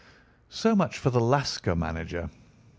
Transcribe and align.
"So 0.49 0.75
much 0.75 0.97
for 0.97 1.11
the 1.11 1.19
Lascar 1.19 1.75
manager. 1.77 2.31